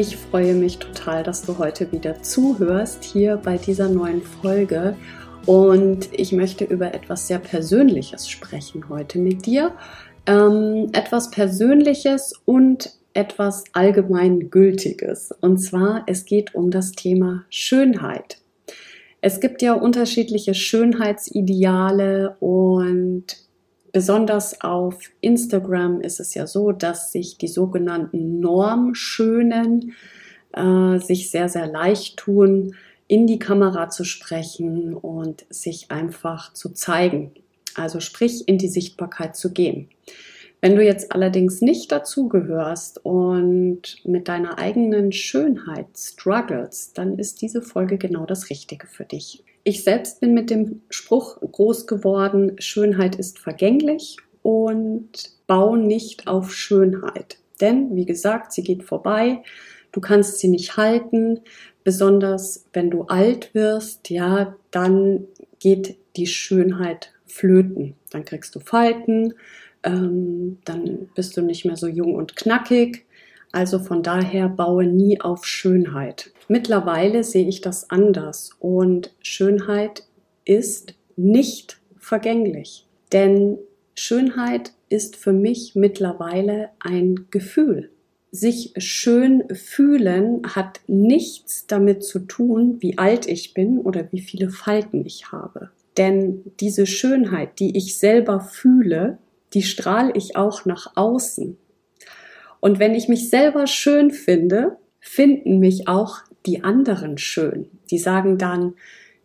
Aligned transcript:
Ich 0.00 0.16
freue 0.16 0.54
mich 0.54 0.78
total, 0.78 1.22
dass 1.22 1.42
du 1.42 1.58
heute 1.58 1.92
wieder 1.92 2.22
zuhörst 2.22 3.04
hier 3.04 3.36
bei 3.36 3.58
dieser 3.58 3.90
neuen 3.90 4.22
Folge. 4.22 4.96
Und 5.44 6.08
ich 6.18 6.32
möchte 6.32 6.64
über 6.64 6.94
etwas 6.94 7.26
sehr 7.26 7.38
Persönliches 7.38 8.26
sprechen 8.26 8.88
heute 8.88 9.18
mit 9.18 9.44
dir. 9.44 9.72
Ähm, 10.24 10.88
etwas 10.94 11.30
Persönliches 11.30 12.32
und 12.46 12.94
etwas 13.12 13.64
allgemeingültiges. 13.74 15.34
Und 15.42 15.58
zwar, 15.58 16.04
es 16.06 16.24
geht 16.24 16.54
um 16.54 16.70
das 16.70 16.92
Thema 16.92 17.44
Schönheit. 17.50 18.38
Es 19.20 19.38
gibt 19.38 19.60
ja 19.60 19.74
unterschiedliche 19.74 20.54
Schönheitsideale 20.54 22.36
und 22.40 23.26
Besonders 23.92 24.60
auf 24.60 25.10
Instagram 25.20 26.00
ist 26.00 26.20
es 26.20 26.34
ja 26.34 26.46
so, 26.46 26.72
dass 26.72 27.12
sich 27.12 27.38
die 27.38 27.48
sogenannten 27.48 28.40
Normschönen 28.40 29.94
äh, 30.52 30.98
sich 30.98 31.30
sehr, 31.30 31.48
sehr 31.48 31.66
leicht 31.66 32.16
tun, 32.16 32.76
in 33.08 33.26
die 33.26 33.40
Kamera 33.40 33.88
zu 33.88 34.04
sprechen 34.04 34.94
und 34.94 35.44
sich 35.50 35.90
einfach 35.90 36.52
zu 36.52 36.68
zeigen. 36.70 37.32
Also 37.74 37.98
sprich, 37.98 38.46
in 38.46 38.58
die 38.58 38.68
Sichtbarkeit 38.68 39.34
zu 39.34 39.52
gehen. 39.52 39.88
Wenn 40.60 40.76
du 40.76 40.84
jetzt 40.84 41.12
allerdings 41.12 41.62
nicht 41.62 41.90
dazugehörst 41.90 43.04
und 43.04 43.96
mit 44.04 44.28
deiner 44.28 44.58
eigenen 44.58 45.10
Schönheit 45.10 45.86
struggles, 45.96 46.92
dann 46.92 47.18
ist 47.18 47.40
diese 47.40 47.62
Folge 47.62 47.96
genau 47.96 48.26
das 48.26 48.50
Richtige 48.50 48.86
für 48.86 49.04
dich. 49.04 49.42
Ich 49.62 49.84
selbst 49.84 50.20
bin 50.20 50.32
mit 50.32 50.50
dem 50.50 50.82
Spruch 50.88 51.38
groß 51.40 51.86
geworden, 51.86 52.56
Schönheit 52.58 53.16
ist 53.16 53.38
vergänglich 53.38 54.16
und 54.42 55.10
bau 55.46 55.76
nicht 55.76 56.26
auf 56.26 56.54
Schönheit. 56.54 57.38
Denn, 57.60 57.94
wie 57.94 58.06
gesagt, 58.06 58.52
sie 58.52 58.62
geht 58.62 58.84
vorbei, 58.84 59.42
du 59.92 60.00
kannst 60.00 60.38
sie 60.38 60.48
nicht 60.48 60.76
halten, 60.76 61.40
besonders 61.84 62.64
wenn 62.72 62.90
du 62.90 63.02
alt 63.04 63.54
wirst, 63.54 64.08
ja, 64.08 64.56
dann 64.70 65.26
geht 65.58 65.96
die 66.16 66.26
Schönheit 66.26 67.12
flöten. 67.26 67.94
Dann 68.10 68.24
kriegst 68.24 68.54
du 68.54 68.60
Falten, 68.60 69.34
ähm, 69.82 70.58
dann 70.64 71.08
bist 71.14 71.36
du 71.36 71.42
nicht 71.42 71.64
mehr 71.64 71.76
so 71.76 71.86
jung 71.86 72.14
und 72.14 72.36
knackig. 72.36 73.06
Also 73.52 73.78
von 73.78 74.02
daher 74.02 74.48
baue 74.48 74.86
nie 74.86 75.20
auf 75.20 75.44
Schönheit. 75.44 76.32
Mittlerweile 76.48 77.24
sehe 77.24 77.48
ich 77.48 77.60
das 77.60 77.90
anders 77.90 78.50
und 78.58 79.12
Schönheit 79.20 80.04
ist 80.44 80.94
nicht 81.16 81.80
vergänglich. 81.96 82.86
Denn 83.12 83.58
Schönheit 83.94 84.72
ist 84.88 85.16
für 85.16 85.32
mich 85.32 85.74
mittlerweile 85.74 86.70
ein 86.78 87.26
Gefühl. 87.30 87.90
Sich 88.32 88.72
schön 88.76 89.44
fühlen 89.54 90.42
hat 90.54 90.80
nichts 90.86 91.66
damit 91.66 92.04
zu 92.04 92.20
tun, 92.20 92.76
wie 92.80 92.98
alt 92.98 93.26
ich 93.26 93.54
bin 93.54 93.78
oder 93.78 94.10
wie 94.12 94.20
viele 94.20 94.50
Falten 94.50 95.04
ich 95.04 95.32
habe. 95.32 95.70
Denn 95.96 96.42
diese 96.60 96.86
Schönheit, 96.86 97.58
die 97.58 97.76
ich 97.76 97.98
selber 97.98 98.40
fühle, 98.40 99.18
die 99.52 99.62
strahle 99.62 100.12
ich 100.14 100.36
auch 100.36 100.64
nach 100.64 100.92
außen. 100.94 101.56
Und 102.60 102.78
wenn 102.78 102.94
ich 102.94 103.08
mich 103.08 103.30
selber 103.30 103.66
schön 103.66 104.10
finde, 104.10 104.76
finden 105.00 105.58
mich 105.58 105.88
auch 105.88 106.18
die 106.46 106.62
anderen 106.62 107.18
schön. 107.18 107.68
Die 107.90 107.98
sagen 107.98 108.38
dann 108.38 108.74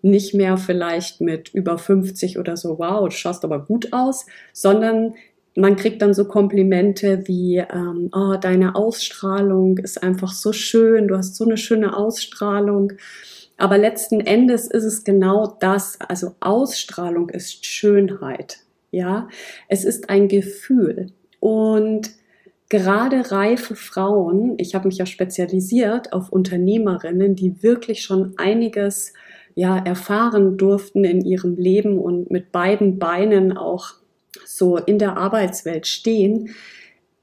nicht 0.02 0.34
mehr 0.34 0.58
vielleicht 0.58 1.22
mit 1.22 1.54
über 1.54 1.78
50 1.78 2.38
oder 2.38 2.58
so, 2.58 2.78
wow, 2.80 3.06
du 3.06 3.12
schaust 3.12 3.44
aber 3.44 3.66
gut 3.66 3.92
aus, 3.92 4.26
sondern 4.54 5.16
man 5.56 5.76
kriegt 5.76 6.02
dann 6.02 6.14
so 6.14 6.26
Komplimente 6.26 7.28
wie, 7.28 7.58
ähm, 7.58 8.10
oh, 8.14 8.36
deine 8.40 8.76
Ausstrahlung 8.76 9.78
ist 9.78 10.04
einfach 10.04 10.34
so 10.34 10.52
schön, 10.52 11.08
du 11.08 11.18
hast 11.18 11.36
so 11.36 11.46
eine 11.46 11.58
schöne 11.58 11.96
Ausstrahlung. 11.96 12.94
Aber 13.58 13.78
letzten 13.78 14.20
Endes 14.20 14.68
ist 14.68 14.84
es 14.84 15.04
genau 15.06 15.58
das, 15.60 16.00
also 16.02 16.36
Ausstrahlung 16.42 17.30
ist 17.30 17.66
Schönheit. 17.66 18.60
Ja, 18.92 19.30
es 19.70 19.86
ist 19.86 20.10
ein 20.10 20.28
Gefühl 20.28 21.08
und 21.40 22.12
gerade 22.76 23.32
reife 23.32 23.74
Frauen, 23.74 24.56
ich 24.58 24.76
habe 24.76 24.90
mich 24.90 24.98
ja 24.98 25.06
spezialisiert 25.06 26.12
auf 26.12 26.30
Unternehmerinnen, 26.30 27.34
die 27.34 27.64
wirklich 27.64 28.04
schon 28.04 28.34
einiges 28.38 29.14
ja 29.54 29.78
erfahren 29.78 30.58
durften 30.58 31.06
in 31.06 31.24
ihrem 31.24 31.56
Leben 31.56 31.98
und 31.98 32.30
mit 32.30 32.52
beiden 32.52 33.00
Beinen 33.00 33.56
auch 33.56 33.94
so 34.46 34.76
in 34.76 35.00
der 35.00 35.16
Arbeitswelt 35.16 35.88
stehen. 35.88 36.50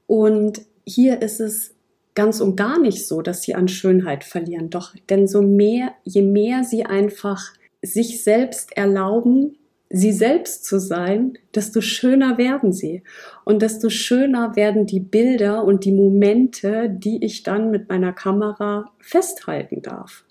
Und 0.07 0.61
hier 0.87 1.21
ist 1.21 1.39
es 1.39 1.75
ganz 2.15 2.41
und 2.41 2.55
gar 2.55 2.79
nicht 2.79 3.07
so, 3.07 3.21
dass 3.21 3.43
sie 3.43 3.53
an 3.53 3.67
Schönheit 3.67 4.23
verlieren. 4.23 4.71
Doch, 4.71 4.95
denn 5.09 5.27
so 5.27 5.43
mehr, 5.43 5.93
je 6.03 6.23
mehr 6.23 6.63
sie 6.63 6.83
einfach 6.83 7.53
sich 7.83 8.23
selbst 8.23 8.75
erlauben, 8.75 9.57
sie 9.93 10.11
selbst 10.11 10.65
zu 10.65 10.79
sein, 10.79 11.37
desto 11.53 11.79
schöner 11.79 12.39
werden 12.39 12.73
sie. 12.73 13.03
Und 13.45 13.61
desto 13.61 13.89
schöner 13.89 14.55
werden 14.55 14.87
die 14.87 14.99
Bilder 14.99 15.63
und 15.63 15.85
die 15.85 15.91
Momente, 15.91 16.89
die 16.89 17.23
ich 17.23 17.43
dann 17.43 17.69
mit 17.69 17.89
meiner 17.89 18.11
Kamera 18.11 18.91
festhalten 18.99 19.83
darf. 19.83 20.25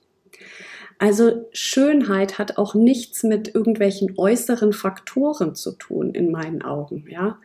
Also 0.99 1.47
Schönheit 1.53 2.39
hat 2.39 2.59
auch 2.59 2.75
nichts 2.75 3.23
mit 3.23 3.55
irgendwelchen 3.55 4.15
äußeren 4.17 4.73
Faktoren 4.73 5.55
zu 5.55 5.73
tun, 5.73 6.13
in 6.13 6.33
meinen 6.33 6.63
Augen. 6.63 7.07
Ja, 7.09 7.39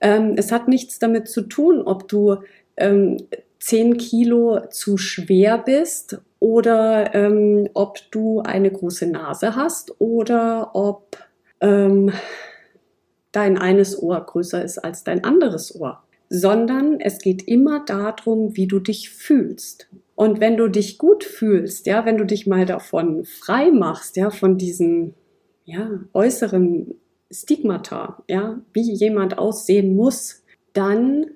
ähm, 0.00 0.34
es 0.36 0.50
hat 0.50 0.66
nichts 0.66 0.98
damit 0.98 1.28
zu 1.28 1.42
tun, 1.42 1.82
ob 1.82 2.08
du 2.08 2.36
ähm, 2.76 3.16
10 3.60 3.96
Kilo 3.96 4.60
zu 4.70 4.96
schwer 4.96 5.58
bist 5.58 6.20
oder 6.40 7.14
ähm, 7.14 7.68
ob 7.74 7.98
du 8.10 8.40
eine 8.40 8.72
große 8.72 9.06
Nase 9.06 9.54
hast 9.54 10.00
oder 10.00 10.74
ob 10.74 11.16
ähm, 11.60 12.12
dein 13.32 13.58
eines 13.58 14.00
Ohr 14.00 14.20
größer 14.20 14.62
ist 14.64 14.78
als 14.78 15.04
dein 15.04 15.24
anderes 15.24 15.74
Ohr, 15.78 16.02
sondern 16.28 17.00
es 17.00 17.18
geht 17.18 17.46
immer 17.46 17.84
darum, 17.84 18.56
wie 18.56 18.66
du 18.66 18.80
dich 18.80 19.10
fühlst. 19.10 19.88
Und 20.14 20.40
wenn 20.40 20.56
du 20.56 20.68
dich 20.68 20.98
gut 20.98 21.24
fühlst, 21.24 21.86
ja, 21.86 22.04
wenn 22.04 22.18
du 22.18 22.24
dich 22.24 22.46
mal 22.46 22.66
davon 22.66 23.24
frei 23.24 23.70
machst, 23.70 24.16
ja, 24.16 24.30
von 24.30 24.58
diesen 24.58 25.14
ja, 25.64 26.00
äußeren 26.12 26.94
Stigmata, 27.30 28.22
ja, 28.28 28.60
wie 28.72 28.92
jemand 28.92 29.38
aussehen 29.38 29.94
muss, 29.94 30.42
dann 30.72 31.26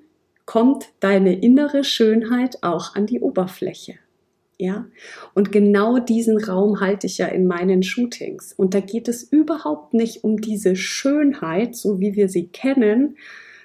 kommt 0.45 0.89
deine 0.99 1.39
innere 1.39 1.83
Schönheit 1.83 2.61
auch 2.61 2.95
an 2.95 3.07
die 3.07 3.21
Oberfläche. 3.21 3.95
Ja, 4.57 4.85
und 5.33 5.51
genau 5.51 5.99
diesen 5.99 6.37
Raum 6.41 6.79
halte 6.79 7.07
ich 7.07 7.17
ja 7.17 7.27
in 7.27 7.45
meinen 7.45 7.83
Shootings. 7.83 8.53
Und 8.53 8.73
da 8.73 8.79
geht 8.79 9.09
es 9.09 9.23
überhaupt 9.23 9.93
nicht 9.93 10.23
um 10.23 10.39
diese 10.39 10.77
Schönheit, 10.77 11.75
so 11.75 11.99
wie 11.99 12.15
wir 12.15 12.29
sie 12.29 12.47
kennen, 12.47 13.17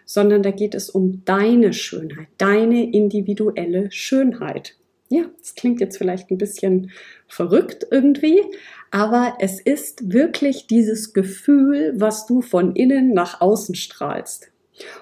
sondern 0.04 0.42
da 0.42 0.50
geht 0.50 0.74
es 0.74 0.90
um 0.90 1.24
deine 1.24 1.72
Schönheit, 1.72 2.26
deine 2.38 2.92
individuelle 2.92 3.92
Schönheit. 3.92 4.76
Ja, 5.08 5.26
das 5.38 5.54
klingt 5.54 5.80
jetzt 5.80 5.98
vielleicht 5.98 6.30
ein 6.30 6.38
bisschen 6.38 6.90
verrückt 7.28 7.86
irgendwie, 7.92 8.42
aber 8.90 9.34
es 9.38 9.60
ist 9.60 10.12
wirklich 10.12 10.66
dieses 10.66 11.12
Gefühl, 11.12 11.94
was 11.96 12.26
du 12.26 12.42
von 12.42 12.74
innen 12.74 13.12
nach 13.12 13.40
außen 13.40 13.76
strahlst. 13.76 14.50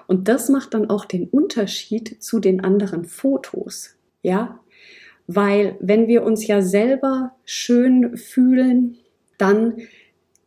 Und 0.05 0.27
das 0.27 0.49
macht 0.49 0.75
dann 0.75 0.89
auch 0.89 1.05
den 1.05 1.27
Unterschied 1.27 2.21
zu 2.21 2.39
den 2.39 2.63
anderen 2.63 3.05
Fotos. 3.05 3.95
Ja, 4.21 4.59
weil 5.31 5.77
wenn 5.79 6.07
wir 6.07 6.23
uns 6.23 6.47
ja 6.47 6.63
selber 6.63 7.33
schön 7.45 8.17
fühlen, 8.17 8.97
dann 9.37 9.77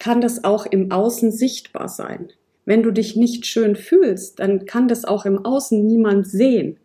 kann 0.01 0.21
das 0.21 0.43
auch 0.43 0.67
im 0.67 0.91
Außen 0.91 1.31
sichtbar 1.31 1.89
sein. 1.89 2.33
Wenn 2.65 2.83
du 2.83 2.91
dich 2.91 3.15
nicht 3.15 3.47
schön 3.47 3.77
fühlst, 3.77 4.41
dann 4.41 4.67
kann 4.67 4.89
das 4.89 5.05
auch 5.05 5.25
im 5.25 5.45
Außen 5.45 5.87
niemand 5.87 6.27
sehen. 6.27 6.81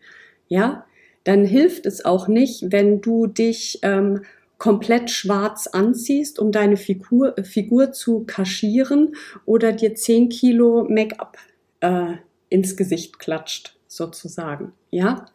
Ja, 0.47 0.85
dann 1.23 1.43
hilft 1.43 1.87
es 1.87 2.05
auch 2.05 2.27
nicht, 2.27 2.71
wenn 2.71 3.01
du 3.01 3.25
dich 3.25 3.79
ähm, 3.81 4.21
komplett 4.59 5.09
schwarz 5.09 5.65
anziehst, 5.65 6.37
um 6.37 6.51
deine 6.51 6.77
Figur, 6.77 7.33
Figur 7.41 7.93
zu 7.93 8.25
kaschieren 8.25 9.15
oder 9.47 9.71
dir 9.71 9.95
10 9.95 10.29
Kilo 10.29 10.85
Make-up 10.87 11.39
äh, 11.79 12.13
ins 12.49 12.77
Gesicht 12.77 13.17
klatscht, 13.17 13.75
sozusagen. 13.87 14.73
Ja, 14.91 15.25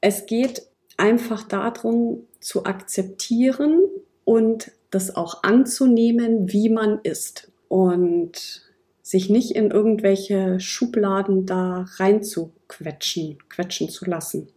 es 0.00 0.26
geht 0.26 0.73
einfach 0.96 1.42
darum 1.42 2.26
zu 2.40 2.64
akzeptieren 2.64 3.80
und 4.24 4.70
das 4.90 5.16
auch 5.16 5.42
anzunehmen, 5.42 6.52
wie 6.52 6.68
man 6.68 7.00
ist 7.02 7.50
und 7.68 8.62
sich 9.02 9.28
nicht 9.28 9.54
in 9.54 9.70
irgendwelche 9.70 10.60
Schubladen 10.60 11.46
da 11.46 11.86
reinzuquetschen, 11.96 13.38
quetschen 13.48 13.88
zu 13.88 14.06
lassen. 14.06 14.48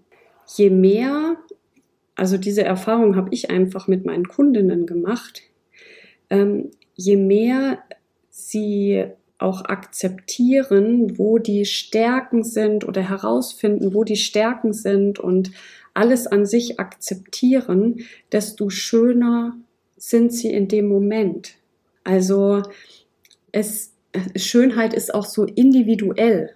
Je 0.56 0.70
mehr, 0.70 1.36
also 2.16 2.38
diese 2.38 2.64
Erfahrung 2.64 3.16
habe 3.16 3.34
ich 3.34 3.50
einfach 3.50 3.88
mit 3.88 4.06
meinen 4.06 4.28
Kundinnen 4.28 4.86
gemacht, 4.86 5.42
ähm, 6.30 6.72
je 6.96 7.18
mehr 7.18 7.80
sie 8.30 9.06
auch 9.40 9.66
akzeptieren, 9.66 11.18
wo 11.18 11.38
die 11.38 11.66
Stärken 11.66 12.44
sind 12.44 12.88
oder 12.88 13.02
herausfinden, 13.02 13.94
wo 13.94 14.04
die 14.04 14.16
Stärken 14.16 14.74
sind 14.74 15.20
und 15.20 15.52
alles 15.98 16.28
an 16.28 16.46
sich 16.46 16.80
akzeptieren, 16.80 18.06
desto 18.32 18.70
schöner 18.70 19.58
sind 19.98 20.32
sie 20.32 20.52
in 20.52 20.68
dem 20.68 20.88
Moment. 20.88 21.56
Also 22.04 22.62
es, 23.52 23.94
Schönheit 24.36 24.94
ist 24.94 25.14
auch 25.14 25.26
so 25.26 25.46
individuell. 25.46 26.54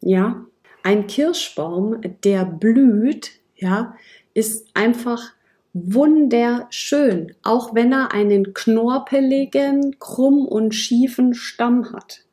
Ja, 0.00 0.44
ein 0.82 1.06
Kirschbaum, 1.06 2.00
der 2.24 2.44
blüht, 2.44 3.30
ja, 3.54 3.96
ist 4.34 4.66
einfach 4.74 5.32
wunderschön, 5.72 7.34
auch 7.44 7.74
wenn 7.74 7.92
er 7.92 8.12
einen 8.12 8.52
knorpeligen, 8.52 9.98
krumm 10.00 10.44
und 10.44 10.74
schiefen 10.74 11.34
Stamm 11.34 11.92
hat. 11.92 12.24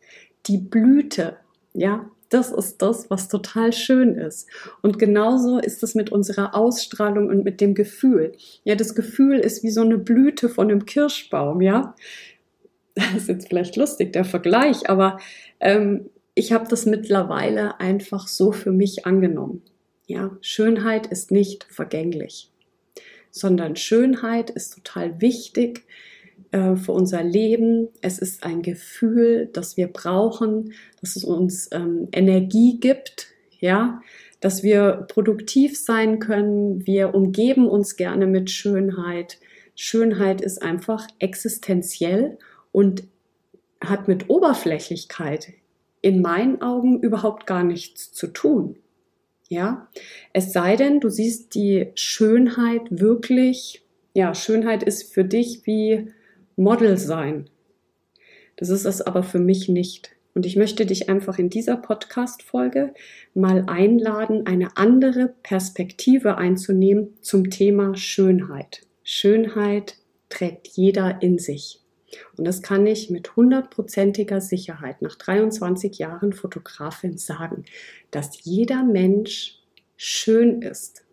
Die 0.48 0.58
Blüte, 0.58 1.38
ja, 1.74 2.10
das 2.30 2.52
ist 2.52 2.82
das, 2.82 3.10
was 3.10 3.28
total 3.28 3.74
schön 3.74 4.16
ist. 4.16 4.48
Und 4.82 5.00
genauso 5.00 5.58
ist 5.58 5.82
es 5.84 5.96
mit 5.96 6.12
unserer 6.12 6.56
Ausstrahlung 6.56 7.28
und 7.28 7.44
mit 7.44 7.60
dem 7.60 7.74
Gefühl. 7.74 8.34
Ja, 8.64 8.76
das 8.76 8.96
Gefühl 8.96 9.40
ist 9.40 9.64
wie 9.64 9.72
so 9.72 9.82
eine 9.82 9.98
Blüte 9.98 10.48
von 10.48 10.70
einem 10.70 10.86
Kirschbaum, 10.86 11.62
ja. 11.62 11.96
Das 12.96 13.14
ist 13.16 13.30
jetzt 13.30 13.48
vielleicht 13.48 13.76
lustig, 13.78 14.14
der 14.14 14.26
Vergleich, 14.26 14.90
aber 14.90 15.20
ähm, 15.60 16.10
ich 16.36 16.52
habe 16.52 16.68
das 16.70 16.86
mittlerweile 16.86 17.80
einfach 17.80 18.28
so 18.28 18.52
für 18.52 18.72
mich 18.72 19.06
angenommen. 19.06 19.62
Ja, 20.06 20.38
Schönheit 20.42 21.08
ist 21.08 21.32
nicht 21.32 21.66
vergänglich, 21.66 22.52
sondern 23.32 23.76
Schönheit 23.76 24.50
ist 24.50 24.74
total 24.74 25.22
wichtig 25.22 25.86
äh, 26.52 26.76
für 26.76 26.94
unser 26.94 27.24
Leben. 27.24 27.90
Es 28.02 28.20
ist 28.20 28.44
ein 28.44 28.62
Gefühl, 28.62 29.50
das 29.54 29.78
wir 29.78 29.88
brauchen, 29.88 30.74
dass 31.00 31.16
es 31.16 31.24
uns 31.24 31.70
ähm, 31.72 32.08
Energie 32.12 32.80
gibt, 32.80 33.28
ja, 33.60 34.02
dass 34.40 34.64
wir 34.64 35.06
produktiv 35.10 35.78
sein 35.78 36.20
können. 36.20 36.86
Wir 36.88 37.14
umgeben 37.14 37.68
uns 37.68 37.98
gerne 37.98 38.26
mit 38.26 38.50
Schönheit. 38.50 39.38
Schönheit 39.76 40.42
ist 40.42 40.62
einfach 40.62 41.08
existenziell 41.20 42.38
und 42.72 43.04
hat 43.82 44.08
mit 44.08 44.30
Oberflächlichkeit 44.30 45.54
in 46.02 46.22
meinen 46.22 46.62
Augen 46.62 47.02
überhaupt 47.02 47.46
gar 47.46 47.64
nichts 47.64 48.12
zu 48.12 48.28
tun. 48.28 48.78
Ja, 49.50 49.88
es 50.32 50.54
sei 50.54 50.76
denn, 50.76 51.00
du 51.00 51.10
siehst 51.10 51.56
die 51.56 51.92
Schönheit 51.96 52.82
wirklich, 52.90 53.84
ja, 54.14 54.36
Schönheit 54.36 54.84
ist 54.84 55.14
für 55.14 55.26
dich 55.26 55.66
wie 55.66 56.12
Model 56.60 56.98
sein. 56.98 57.50
Das 58.58 58.68
ist 58.68 58.84
es 58.84 59.02
aber 59.02 59.24
für 59.24 59.40
mich 59.40 59.70
nicht. 59.70 60.12
Und 60.36 60.46
ich 60.46 60.58
möchte 60.58 60.86
dich 60.86 61.08
einfach 61.08 61.40
in 61.40 61.50
dieser 61.50 61.78
Podcast-Folge 61.78 62.94
mal 63.34 63.64
einladen, 63.68 64.46
eine 64.46 64.76
andere 64.76 65.34
Perspektive 65.42 66.38
einzunehmen 66.38 67.18
zum 67.22 67.50
Thema 67.50 67.96
Schönheit. 67.96 68.82
Schönheit 69.04 69.96
trägt 70.28 70.68
jeder 70.68 71.22
in 71.22 71.40
sich. 71.40 71.82
Und 72.36 72.46
das 72.46 72.62
kann 72.62 72.86
ich 72.86 73.10
mit 73.10 73.38
hundertprozentiger 73.38 74.42
Sicherheit 74.42 75.02
nach 75.02 75.16
23 75.16 75.98
Jahren 75.98 76.34
Fotografin 76.34 77.18
sagen, 77.18 77.64
dass 78.12 78.44
jeder 78.44 78.84
Mensch 78.84 79.62
schön 79.96 80.62
ist. 80.62 81.06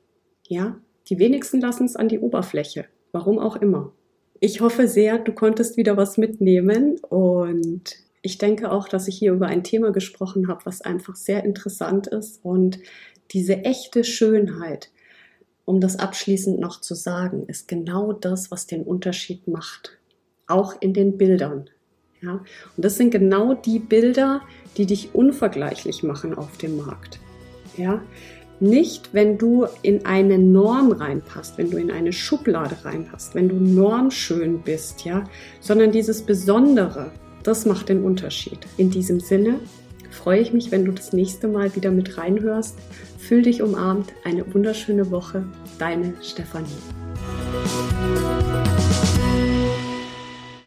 Ja, 0.49 0.81
die 1.09 1.21
wenigsten 1.21 1.61
lassen 1.61 1.85
es 1.85 1.95
an 1.95 2.09
die 2.09 2.19
Oberfläche. 2.19 2.87
Warum 3.13 3.39
auch 3.39 3.55
immer. 3.55 3.93
Ich 4.41 4.61
hoffe 4.61 4.88
sehr, 4.88 5.19
du 5.19 5.33
konntest 5.33 5.77
wieder 5.77 5.97
was 5.97 6.19
mitnehmen 6.19 6.99
und 7.09 7.97
ich 8.23 8.38
denke 8.38 8.71
auch, 8.71 8.88
dass 8.88 9.09
ich 9.09 9.17
hier 9.17 9.33
über 9.33 9.47
ein 9.47 9.65
Thema 9.65 9.93
gesprochen 9.93 10.49
habe, 10.49 10.67
was 10.67 10.83
einfach 10.83 11.17
sehr 11.17 11.44
interessant 11.44 12.06
ist 12.06 12.41
und 12.44 12.79
diese 13.31 13.65
echte 13.65 14.05
Schönheit, 14.05 14.91
um 15.65 15.81
das 15.81 15.99
abschließend 15.99 16.61
noch 16.61 16.81
zu 16.81 16.94
sagen, 16.94 17.44
ist 17.47 17.69
genau 17.69 18.12
das, 18.12 18.50
was 18.50 18.67
den 18.67 18.83
Unterschied 18.83 19.49
macht. 19.49 19.99
Auch 20.47 20.75
in 20.81 20.93
den 20.94 21.19
Bildern. 21.19 21.71
Ja? 22.21 22.44
Und 22.77 22.85
das 22.85 22.97
sind 22.97 23.11
genau 23.11 23.55
die 23.55 23.79
Bilder, 23.79 24.43
die 24.77 24.87
dich 24.87 25.15
unvergleichlich 25.15 26.03
machen 26.03 26.35
auf 26.35 26.56
dem 26.59 26.77
Markt. 26.77 27.19
Ja? 27.77 28.03
Nicht, 28.58 29.12
wenn 29.12 29.37
du 29.37 29.67
in 29.82 30.06
eine 30.06 30.38
Norm 30.38 30.93
reinpasst, 30.93 31.58
wenn 31.58 31.70
du 31.70 31.76
in 31.76 31.91
eine 31.91 32.12
Schublade 32.12 32.76
reinpasst, 32.85 33.35
wenn 33.35 33.49
du 33.49 33.56
normschön 33.56 34.62
bist, 34.62 35.05
ja, 35.05 35.25
sondern 35.61 35.93
dieses 35.93 36.23
Besondere, 36.23 37.11
das 37.43 37.67
macht 37.67 37.91
den 37.91 38.03
Unterschied. 38.03 38.58
In 38.79 38.91
diesem 38.91 39.20
Sinne 39.20 39.61
freue 40.11 40.41
ich 40.41 40.53
mich, 40.55 40.70
wenn 40.70 40.87
du 40.87 40.93
das 40.93 41.12
nächste 41.12 41.49
Mal 41.49 41.76
wieder 41.76 41.91
mit 41.91 42.17
reinhörst. 42.17 42.79
Fühl 43.19 43.43
dich 43.43 43.62
umarmt, 43.62 44.12
eine 44.25 44.53
wunderschöne 44.55 45.11
Woche, 45.11 45.44
deine 45.79 46.14
Stefanie. 46.23 47.06